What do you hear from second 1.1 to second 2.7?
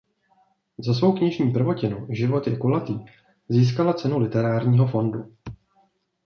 knižní prvotinu Život je